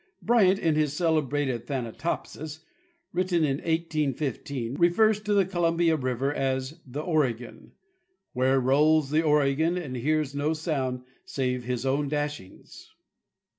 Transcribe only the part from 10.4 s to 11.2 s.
sound